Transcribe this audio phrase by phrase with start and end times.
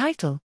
[0.00, 0.40] Title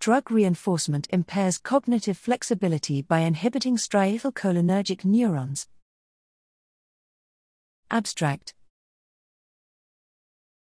[0.00, 5.68] Drug reinforcement impairs cognitive flexibility by inhibiting striatal cholinergic neurons.
[7.90, 8.54] Abstract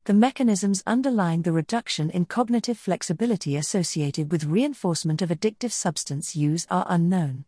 [0.06, 6.66] The mechanisms underlying the reduction in cognitive flexibility associated with reinforcement of addictive substance use
[6.72, 7.46] are unknown.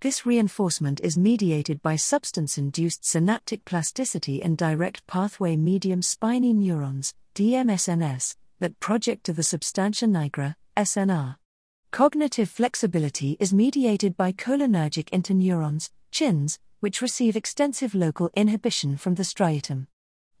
[0.00, 7.14] This reinforcement is mediated by substance induced synaptic plasticity and direct pathway medium spiny neurons,
[7.36, 11.36] DMSNS, that project to the substantia nigra, SNR.
[11.90, 19.22] Cognitive flexibility is mediated by cholinergic interneurons, CHINs, which receive extensive local inhibition from the
[19.22, 19.86] striatum.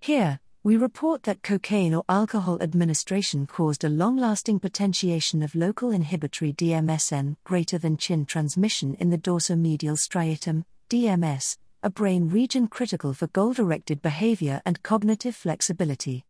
[0.00, 5.92] Here, we report that cocaine or alcohol administration caused a long lasting potentiation of local
[5.92, 13.14] inhibitory DMSN greater than chin transmission in the dorsomedial striatum, DMS, a brain region critical
[13.14, 16.25] for goal directed behavior and cognitive flexibility.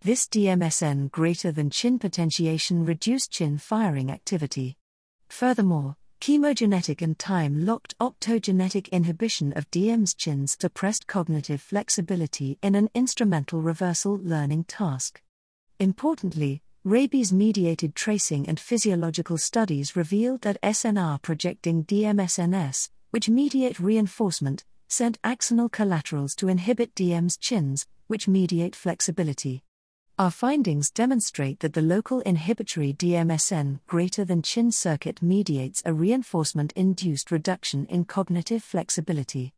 [0.00, 4.76] This DMSN greater than chin potentiation reduced chin firing activity.
[5.28, 12.88] Furthermore, chemogenetic and time locked optogenetic inhibition of DMS chins suppressed cognitive flexibility in an
[12.94, 15.20] instrumental reversal learning task.
[15.80, 24.64] Importantly, rabies mediated tracing and physiological studies revealed that SNR projecting DMSNS, which mediate reinforcement,
[24.86, 29.64] sent axonal collaterals to inhibit DMS chins, which mediate flexibility.
[30.18, 36.72] Our findings demonstrate that the local inhibitory DMSN greater than chin circuit mediates a reinforcement
[36.72, 39.52] induced reduction in cognitive flexibility.